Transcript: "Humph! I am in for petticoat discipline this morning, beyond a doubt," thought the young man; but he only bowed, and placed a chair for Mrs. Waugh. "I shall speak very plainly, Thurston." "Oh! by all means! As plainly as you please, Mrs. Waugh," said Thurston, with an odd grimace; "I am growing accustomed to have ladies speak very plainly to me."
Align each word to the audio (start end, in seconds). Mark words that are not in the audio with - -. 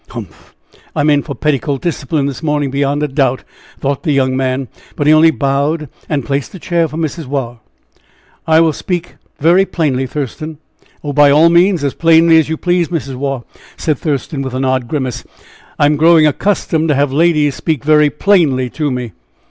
"Humph! 0.09 0.55
I 0.95 1.01
am 1.01 1.11
in 1.11 1.21
for 1.21 1.35
petticoat 1.35 1.81
discipline 1.83 2.25
this 2.25 2.41
morning, 2.41 2.71
beyond 2.71 3.03
a 3.03 3.07
doubt," 3.07 3.43
thought 3.79 4.01
the 4.01 4.11
young 4.11 4.35
man; 4.35 4.67
but 4.95 5.05
he 5.05 5.13
only 5.13 5.29
bowed, 5.29 5.89
and 6.09 6.25
placed 6.25 6.55
a 6.55 6.59
chair 6.59 6.87
for 6.87 6.97
Mrs. 6.97 7.27
Waugh. 7.27 7.57
"I 8.47 8.57
shall 8.57 8.73
speak 8.73 9.17
very 9.39 9.63
plainly, 9.63 10.07
Thurston." 10.07 10.57
"Oh! 11.03 11.13
by 11.13 11.29
all 11.29 11.49
means! 11.49 11.83
As 11.83 11.93
plainly 11.93 12.39
as 12.39 12.49
you 12.49 12.57
please, 12.57 12.87
Mrs. 12.87 13.13
Waugh," 13.13 13.43
said 13.77 13.99
Thurston, 13.99 14.41
with 14.41 14.55
an 14.55 14.65
odd 14.65 14.87
grimace; 14.87 15.23
"I 15.77 15.85
am 15.85 15.97
growing 15.97 16.25
accustomed 16.25 16.87
to 16.87 16.95
have 16.95 17.13
ladies 17.13 17.53
speak 17.53 17.83
very 17.83 18.09
plainly 18.09 18.71
to 18.71 18.89
me." 18.89 19.11